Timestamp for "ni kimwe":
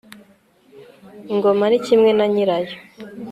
1.67-2.09